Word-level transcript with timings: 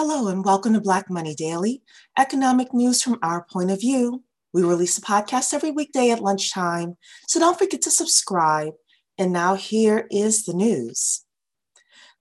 Hello, 0.00 0.28
and 0.28 0.44
welcome 0.44 0.74
to 0.74 0.80
Black 0.80 1.10
Money 1.10 1.34
Daily, 1.34 1.82
economic 2.16 2.72
news 2.72 3.02
from 3.02 3.18
our 3.20 3.44
point 3.52 3.72
of 3.72 3.80
view. 3.80 4.22
We 4.52 4.62
release 4.62 4.96
a 4.96 5.00
podcast 5.00 5.52
every 5.52 5.72
weekday 5.72 6.12
at 6.12 6.20
lunchtime, 6.20 6.96
so 7.26 7.40
don't 7.40 7.58
forget 7.58 7.82
to 7.82 7.90
subscribe. 7.90 8.74
And 9.18 9.32
now, 9.32 9.56
here 9.56 10.06
is 10.08 10.44
the 10.44 10.54
news. 10.54 11.24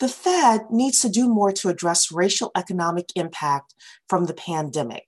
The 0.00 0.08
Fed 0.08 0.62
needs 0.72 1.00
to 1.02 1.08
do 1.08 1.28
more 1.28 1.52
to 1.52 1.68
address 1.68 2.10
racial 2.10 2.50
economic 2.56 3.06
impact 3.14 3.76
from 4.08 4.26
the 4.26 4.34
pandemic. 4.34 5.06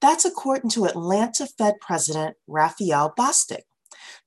That's 0.00 0.24
according 0.24 0.70
to 0.70 0.84
Atlanta 0.84 1.48
Fed 1.48 1.80
President 1.80 2.36
Raphael 2.46 3.12
Bostic. 3.18 3.62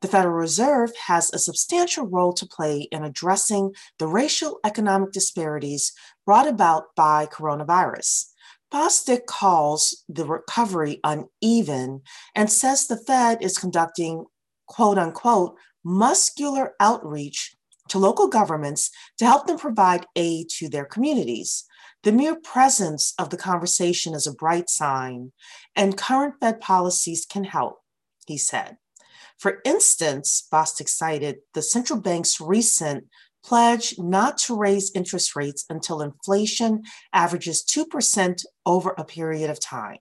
The 0.01 0.07
Federal 0.07 0.35
Reserve 0.35 0.91
has 1.07 1.33
a 1.33 1.39
substantial 1.39 2.05
role 2.05 2.33
to 2.33 2.45
play 2.45 2.87
in 2.91 3.03
addressing 3.03 3.73
the 3.97 4.07
racial 4.07 4.59
economic 4.63 5.11
disparities 5.11 5.91
brought 6.25 6.47
about 6.47 6.95
by 6.95 7.25
coronavirus. 7.25 8.25
Bostic 8.71 9.25
calls 9.25 10.03
the 10.07 10.25
recovery 10.25 10.99
uneven 11.03 12.01
and 12.35 12.51
says 12.51 12.85
the 12.85 12.97
Fed 12.97 13.41
is 13.41 13.57
conducting 13.57 14.25
quote 14.67 14.97
unquote 14.97 15.55
muscular 15.83 16.73
outreach 16.79 17.55
to 17.87 17.97
local 17.97 18.27
governments 18.27 18.91
to 19.17 19.25
help 19.25 19.47
them 19.47 19.57
provide 19.57 20.05
aid 20.15 20.49
to 20.49 20.69
their 20.69 20.85
communities. 20.85 21.63
The 22.03 22.11
mere 22.11 22.35
presence 22.35 23.13
of 23.17 23.29
the 23.29 23.37
conversation 23.37 24.13
is 24.13 24.27
a 24.27 24.33
bright 24.33 24.69
sign, 24.69 25.31
and 25.75 25.97
current 25.97 26.35
Fed 26.39 26.61
policies 26.61 27.25
can 27.25 27.45
help, 27.45 27.79
he 28.27 28.37
said. 28.37 28.77
For 29.37 29.61
instance, 29.65 30.47
Bostic 30.51 30.89
cited 30.89 31.37
the 31.53 31.61
central 31.61 32.01
bank's 32.01 32.41
recent 32.41 33.05
pledge 33.43 33.95
not 33.97 34.37
to 34.39 34.57
raise 34.57 34.91
interest 34.95 35.35
rates 35.35 35.63
until 35.69 36.01
inflation 36.01 36.83
averages 37.13 37.63
2% 37.63 38.43
over 38.65 38.95
a 38.97 39.05
period 39.05 39.49
of 39.49 39.59
time. 39.59 39.99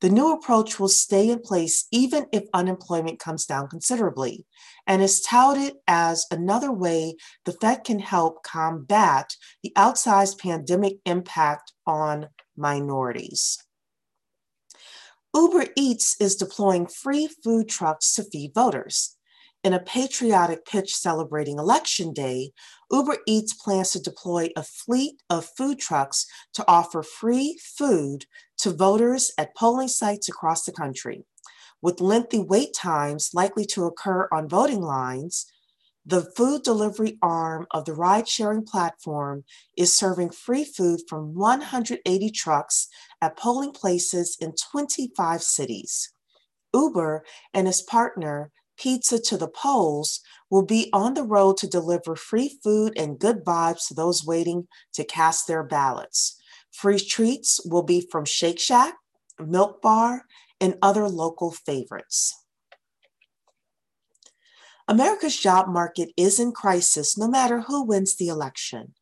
The 0.00 0.08
new 0.08 0.32
approach 0.32 0.78
will 0.78 0.88
stay 0.88 1.28
in 1.28 1.40
place 1.40 1.86
even 1.90 2.26
if 2.32 2.44
unemployment 2.54 3.18
comes 3.18 3.46
down 3.46 3.68
considerably 3.68 4.46
and 4.86 5.02
is 5.02 5.20
touted 5.20 5.74
as 5.88 6.24
another 6.30 6.70
way 6.70 7.16
the 7.44 7.52
Fed 7.52 7.82
can 7.82 7.98
help 7.98 8.44
combat 8.44 9.34
the 9.64 9.72
outsized 9.76 10.38
pandemic 10.38 10.98
impact 11.04 11.72
on 11.84 12.28
minorities. 12.56 13.58
Uber 15.38 15.66
Eats 15.76 16.16
is 16.18 16.34
deploying 16.34 16.88
free 16.88 17.28
food 17.28 17.68
trucks 17.68 18.12
to 18.14 18.24
feed 18.24 18.52
voters. 18.56 19.16
In 19.62 19.72
a 19.72 19.78
patriotic 19.78 20.66
pitch 20.66 20.92
celebrating 20.96 21.60
Election 21.60 22.12
Day, 22.12 22.50
Uber 22.90 23.18
Eats 23.24 23.54
plans 23.54 23.92
to 23.92 24.00
deploy 24.00 24.48
a 24.56 24.64
fleet 24.64 25.22
of 25.30 25.48
food 25.56 25.78
trucks 25.78 26.26
to 26.54 26.64
offer 26.66 27.04
free 27.04 27.56
food 27.62 28.24
to 28.58 28.72
voters 28.72 29.30
at 29.38 29.54
polling 29.54 29.86
sites 29.86 30.28
across 30.28 30.64
the 30.64 30.72
country. 30.72 31.22
With 31.80 32.00
lengthy 32.00 32.40
wait 32.40 32.74
times 32.74 33.30
likely 33.32 33.64
to 33.66 33.84
occur 33.84 34.28
on 34.32 34.48
voting 34.48 34.82
lines, 34.82 35.46
the 36.08 36.22
food 36.22 36.62
delivery 36.62 37.18
arm 37.20 37.66
of 37.70 37.84
the 37.84 37.92
ride 37.92 38.26
sharing 38.26 38.64
platform 38.64 39.44
is 39.76 39.92
serving 39.92 40.30
free 40.30 40.64
food 40.64 41.00
from 41.06 41.34
180 41.34 42.30
trucks 42.30 42.88
at 43.20 43.36
polling 43.36 43.72
places 43.72 44.36
in 44.40 44.54
25 44.72 45.42
cities. 45.42 46.12
Uber 46.74 47.24
and 47.54 47.66
his 47.66 47.82
partner, 47.82 48.50
Pizza 48.76 49.18
to 49.18 49.36
the 49.36 49.48
Polls, 49.48 50.20
will 50.50 50.64
be 50.64 50.88
on 50.92 51.14
the 51.14 51.24
road 51.24 51.56
to 51.58 51.66
deliver 51.66 52.14
free 52.14 52.58
food 52.62 52.92
and 52.96 53.18
good 53.18 53.44
vibes 53.44 53.88
to 53.88 53.94
those 53.94 54.24
waiting 54.24 54.68
to 54.94 55.04
cast 55.04 55.46
their 55.46 55.62
ballots. 55.62 56.40
Free 56.72 56.98
treats 56.98 57.60
will 57.64 57.82
be 57.82 58.06
from 58.10 58.24
Shake 58.24 58.60
Shack, 58.60 58.94
Milk 59.38 59.82
Bar, 59.82 60.24
and 60.60 60.76
other 60.82 61.08
local 61.08 61.50
favorites. 61.50 62.44
America's 64.86 65.36
job 65.36 65.68
market 65.68 66.10
is 66.16 66.40
in 66.40 66.52
crisis 66.52 67.18
no 67.18 67.28
matter 67.28 67.60
who 67.62 67.84
wins 67.84 68.16
the 68.16 68.28
election. 68.28 68.94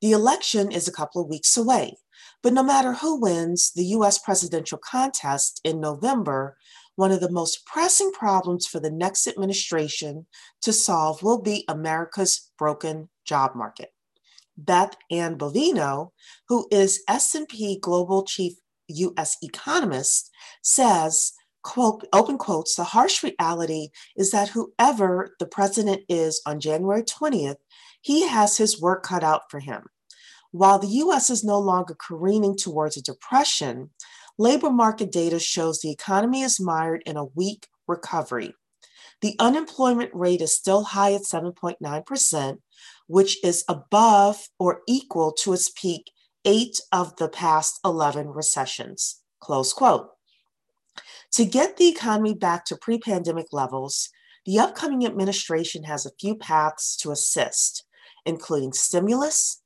The 0.00 0.12
election 0.12 0.72
is 0.72 0.88
a 0.88 0.92
couple 0.92 1.22
of 1.22 1.28
weeks 1.28 1.56
away, 1.56 1.98
but 2.42 2.52
no 2.52 2.62
matter 2.62 2.94
who 2.94 3.20
wins 3.20 3.72
the 3.72 3.84
US 3.86 4.18
presidential 4.18 4.78
contest 4.78 5.60
in 5.64 5.80
November, 5.80 6.56
one 6.96 7.12
of 7.12 7.20
the 7.20 7.30
most 7.30 7.64
pressing 7.66 8.12
problems 8.12 8.66
for 8.66 8.80
the 8.80 8.90
next 8.90 9.26
administration 9.26 10.26
to 10.62 10.72
solve 10.72 11.22
will 11.22 11.40
be 11.40 11.64
America's 11.68 12.50
broken 12.58 13.08
job 13.24 13.54
market. 13.54 13.90
Beth 14.56 14.96
Ann 15.10 15.38
Bovino, 15.38 16.10
who 16.48 16.66
is 16.70 17.02
S&P 17.08 17.78
Global 17.80 18.24
Chief 18.24 18.54
US 18.88 19.36
economist, 19.42 20.30
says 20.62 21.32
quote, 21.62 22.06
open 22.12 22.38
quotes, 22.38 22.74
the 22.74 22.84
harsh 22.84 23.22
reality 23.22 23.88
is 24.16 24.30
that 24.30 24.48
whoever 24.48 25.34
the 25.38 25.46
president 25.46 26.02
is 26.08 26.40
on 26.46 26.60
January 26.60 27.02
20th, 27.02 27.56
he 28.00 28.26
has 28.26 28.56
his 28.56 28.80
work 28.80 29.02
cut 29.02 29.22
out 29.22 29.42
for 29.50 29.60
him. 29.60 29.84
While 30.52 30.78
the 30.78 30.88
US 30.88 31.30
is 31.30 31.44
no 31.44 31.58
longer 31.58 31.94
careening 31.94 32.56
towards 32.56 32.96
a 32.96 33.02
depression, 33.02 33.90
labor 34.38 34.70
market 34.70 35.12
data 35.12 35.38
shows 35.38 35.80
the 35.80 35.92
economy 35.92 36.42
is 36.42 36.60
mired 36.60 37.02
in 37.06 37.16
a 37.16 37.24
weak 37.24 37.68
recovery. 37.86 38.54
The 39.22 39.36
unemployment 39.38 40.10
rate 40.14 40.40
is 40.40 40.54
still 40.54 40.82
high 40.82 41.12
at 41.12 41.22
7.9%, 41.22 42.58
which 43.06 43.44
is 43.44 43.64
above 43.68 44.48
or 44.58 44.80
equal 44.88 45.32
to 45.32 45.52
its 45.52 45.70
peak 45.70 46.10
eight 46.44 46.80
of 46.90 47.16
the 47.16 47.28
past 47.28 47.78
11 47.84 48.28
recessions. 48.28 49.20
Close 49.40 49.72
quote. 49.72 50.08
To 51.32 51.44
get 51.44 51.76
the 51.76 51.88
economy 51.88 52.34
back 52.34 52.64
to 52.66 52.76
pre 52.76 52.98
pandemic 52.98 53.46
levels, 53.52 54.08
the 54.46 54.58
upcoming 54.58 55.06
administration 55.06 55.84
has 55.84 56.06
a 56.06 56.12
few 56.18 56.34
paths 56.34 56.96
to 56.96 57.10
assist, 57.10 57.84
including 58.24 58.72
stimulus, 58.72 59.59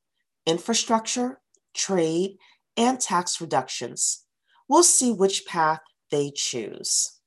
infrastructure, 0.47 1.41
trade, 1.75 2.37
and 2.77 3.01
tax 3.01 3.41
reductions. 3.41 4.25
We'll 4.69 4.83
see 4.83 5.13
which 5.13 5.47
path 5.47 5.81
they 6.11 6.33
choose. 6.35 7.21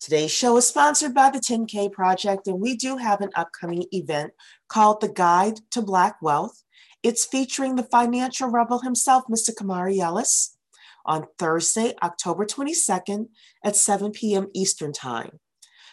Today's 0.00 0.32
show 0.32 0.56
is 0.56 0.66
sponsored 0.66 1.14
by 1.14 1.30
the 1.30 1.38
10K 1.38 1.92
Project, 1.92 2.48
and 2.48 2.60
we 2.60 2.76
do 2.76 2.96
have 2.96 3.20
an 3.20 3.30
upcoming 3.36 3.84
event 3.92 4.32
called 4.68 5.00
The 5.00 5.08
Guide 5.08 5.60
to 5.70 5.80
Black 5.80 6.20
Wealth. 6.20 6.64
It's 7.04 7.24
featuring 7.24 7.76
the 7.76 7.84
financial 7.84 8.48
rebel 8.48 8.80
himself, 8.80 9.24
Mr. 9.30 9.50
Kamari 9.54 9.98
Ellis 9.98 10.56
on 11.04 11.26
Thursday, 11.38 11.94
October 12.02 12.44
22nd 12.44 13.28
at 13.64 13.76
7 13.76 14.10
p.m. 14.12 14.48
Eastern 14.54 14.92
Time. 14.92 15.38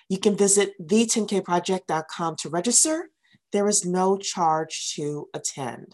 You 0.07 0.17
can 0.17 0.35
visit 0.35 0.73
the10kproject.com 0.81 2.35
to 2.37 2.49
register. 2.49 3.09
There 3.51 3.67
is 3.67 3.85
no 3.85 4.17
charge 4.17 4.93
to 4.95 5.27
attend. 5.33 5.93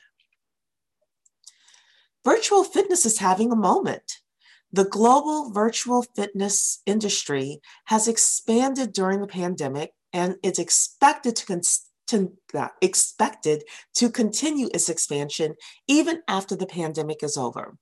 Virtual 2.24 2.64
fitness 2.64 3.06
is 3.06 3.20
having 3.20 3.52
a 3.52 3.56
moment. 3.56 4.20
The 4.72 4.86
global 4.86 5.52
virtual 5.52 6.04
fitness 6.16 6.82
industry 6.86 7.62
has 7.86 8.08
expanded 8.08 8.94
during 8.94 9.22
the 9.22 9.28
pandemic 9.28 9.92
and 10.12 10.36
is 10.44 10.60
expected 10.60 11.36
to, 11.38 11.62
to 12.08 12.32
uh, 12.54 12.70
expected 12.82 13.64
to 13.96 14.10
continue 14.10 14.70
its 14.74 14.90
expansion 14.90 15.56
even 15.88 16.22
after 16.28 16.56
the 16.56 16.66
pandemic 16.66 17.24
is 17.24 17.38
over. 17.38 17.78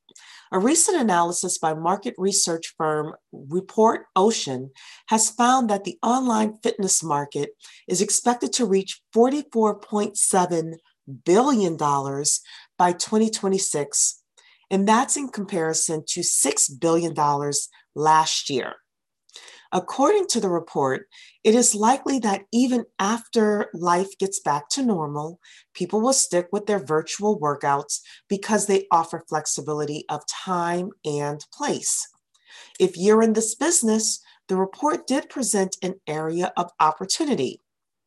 A 0.51 0.59
recent 0.59 1.01
analysis 1.01 1.57
by 1.57 1.73
market 1.73 2.13
research 2.17 2.75
firm 2.77 3.15
Report 3.31 4.05
Ocean 4.15 4.69
has 5.07 5.29
found 5.29 5.69
that 5.69 5.83
the 5.83 5.97
online 6.03 6.57
fitness 6.61 7.03
market 7.03 7.51
is 7.87 8.01
expected 8.01 8.53
to 8.53 8.65
reach 8.65 9.01
$44.7 9.15 10.73
billion 11.25 11.75
by 11.75 12.91
2026, 12.91 14.21
and 14.69 14.87
that's 14.87 15.17
in 15.17 15.29
comparison 15.29 16.03
to 16.07 16.21
$6 16.21 16.79
billion 16.79 17.13
last 17.95 18.49
year. 18.49 18.75
According 19.73 20.27
to 20.27 20.39
the 20.39 20.49
report, 20.49 21.07
it 21.43 21.55
is 21.55 21.73
likely 21.73 22.19
that 22.19 22.45
even 22.53 22.85
after 22.99 23.71
life 23.73 24.15
gets 24.19 24.39
back 24.39 24.69
to 24.69 24.85
normal, 24.85 25.39
people 25.73 25.99
will 25.99 26.13
stick 26.13 26.47
with 26.51 26.67
their 26.67 26.77
virtual 26.77 27.39
workouts 27.39 28.01
because 28.29 28.67
they 28.67 28.85
offer 28.91 29.23
flexibility 29.27 30.05
of 30.09 30.27
time 30.27 30.91
and 31.03 31.43
place. 31.51 32.07
If 32.79 32.95
you're 32.95 33.23
in 33.23 33.33
this 33.33 33.55
business, 33.55 34.21
the 34.47 34.57
report 34.57 35.07
did 35.07 35.27
present 35.27 35.75
an 35.81 35.95
area 36.05 36.53
of 36.55 36.69
opportunity. 36.79 37.59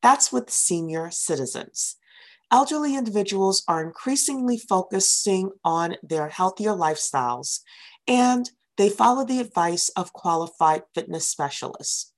That's 0.03 0.31
with 0.31 0.51
senior 0.51 1.11
citizens. 1.11 1.97
Elderly 2.53 2.95
individuals 2.95 3.65
are 3.67 3.83
increasingly 3.83 4.57
focusing 4.57 5.51
on 5.65 5.97
their 6.01 6.29
healthier 6.29 6.75
lifestyles 6.75 7.59
and 8.07 8.49
they 8.77 8.89
follow 8.89 9.25
the 9.25 9.41
advice 9.41 9.89
of 9.91 10.13
qualified 10.13 10.83
fitness 10.95 11.29
specialists. 11.29 12.13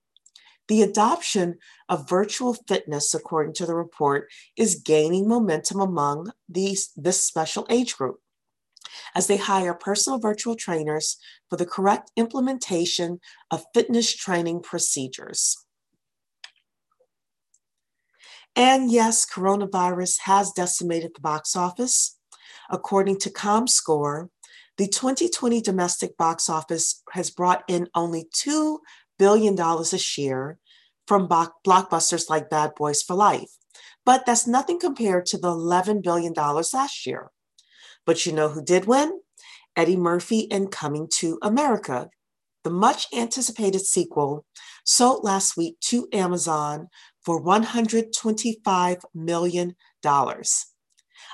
The 0.68 0.82
adoption 0.82 1.58
of 1.88 2.08
virtual 2.08 2.52
fitness, 2.52 3.14
according 3.14 3.54
to 3.54 3.66
the 3.66 3.74
report, 3.74 4.28
is 4.56 4.82
gaining 4.84 5.26
momentum 5.26 5.80
among 5.80 6.32
these, 6.48 6.90
this 6.96 7.22
special 7.22 7.66
age 7.70 7.96
group. 7.96 8.20
as 9.14 9.26
they 9.26 9.36
hire 9.36 9.74
personal 9.74 10.18
virtual 10.18 10.56
trainers 10.56 11.16
for 11.48 11.56
the 11.56 11.66
correct 11.66 12.10
implementation 12.16 13.20
of 13.50 13.64
fitness 13.74 14.14
training 14.14 14.62
procedures. 14.62 15.56
And 18.56 18.90
yes, 18.90 19.26
coronavirus 19.26 20.20
has 20.24 20.52
decimated 20.52 21.12
the 21.14 21.20
box 21.20 21.54
office. 21.54 22.16
According 22.70 23.18
to 23.20 23.30
ComScore, 23.30 24.28
the 24.78 24.86
2020 24.86 25.60
domestic 25.60 26.16
box 26.16 26.48
office 26.48 27.02
has 27.10 27.30
brought 27.30 27.64
in 27.68 27.88
only 27.94 28.28
$2 28.32 28.78
billion 29.18 29.58
a 29.58 29.98
year 30.16 30.58
from 31.06 31.28
blockbusters 31.28 32.30
like 32.30 32.48
Bad 32.48 32.74
Boys 32.76 33.02
for 33.02 33.16
Life. 33.16 33.50
But 34.06 34.24
that's 34.24 34.46
nothing 34.46 34.78
compared 34.78 35.26
to 35.26 35.38
the 35.38 35.48
$11 35.48 36.02
billion 36.02 36.32
last 36.32 37.06
year. 37.06 37.30
But 38.06 38.24
you 38.24 38.32
know 38.32 38.48
who 38.48 38.62
did 38.62 38.86
win? 38.86 39.20
Eddie 39.76 39.96
Murphy 39.96 40.50
and 40.50 40.70
Coming 40.70 41.08
to 41.14 41.38
America. 41.42 42.08
The 42.62 42.70
much 42.70 43.06
anticipated 43.12 43.80
sequel 43.80 44.44
sold 44.84 45.24
last 45.24 45.56
week 45.56 45.78
to 45.86 46.08
Amazon 46.12 46.88
for 47.24 47.42
$125 47.42 49.02
million. 49.14 49.74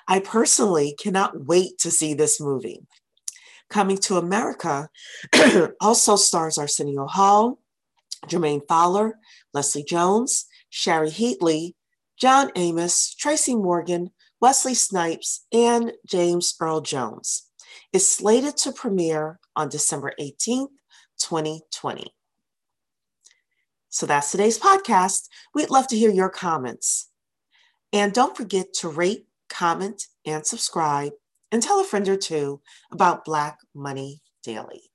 I 0.08 0.20
personally 0.20 0.94
cannot 0.98 1.46
wait 1.46 1.78
to 1.78 1.90
see 1.90 2.14
this 2.14 2.40
movie. 2.40 2.86
Coming 3.74 3.98
to 4.02 4.18
America 4.18 4.88
also 5.80 6.14
stars 6.14 6.58
Arsenio 6.58 7.08
Hall, 7.08 7.58
Jermaine 8.28 8.60
Fowler, 8.68 9.18
Leslie 9.52 9.82
Jones, 9.82 10.46
Shari 10.70 11.10
Headley, 11.10 11.74
John 12.16 12.52
Amos, 12.54 13.12
Tracy 13.16 13.56
Morgan, 13.56 14.12
Wesley 14.40 14.74
Snipes, 14.74 15.44
and 15.52 15.92
James 16.06 16.54
Earl 16.60 16.82
Jones. 16.82 17.50
Is 17.92 18.06
slated 18.06 18.56
to 18.58 18.70
premiere 18.70 19.40
on 19.56 19.70
December 19.70 20.12
18th, 20.20 20.68
2020. 21.18 22.14
So 23.88 24.06
that's 24.06 24.30
today's 24.30 24.56
podcast. 24.56 25.26
We'd 25.52 25.70
love 25.70 25.88
to 25.88 25.98
hear 25.98 26.12
your 26.12 26.30
comments. 26.30 27.10
And 27.92 28.12
don't 28.12 28.36
forget 28.36 28.72
to 28.74 28.88
rate, 28.88 29.26
comment, 29.48 30.04
and 30.24 30.46
subscribe, 30.46 31.14
and 31.54 31.62
tell 31.62 31.80
a 31.80 31.84
friend 31.84 32.08
or 32.08 32.16
two 32.16 32.60
about 32.90 33.24
Black 33.24 33.60
Money 33.76 34.22
Daily. 34.42 34.90